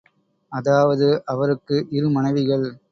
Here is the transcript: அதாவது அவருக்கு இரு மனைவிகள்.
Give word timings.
அதாவது 0.51 1.23
அவருக்கு 1.25 1.87
இரு 1.91 2.07
மனைவிகள். 2.07 2.65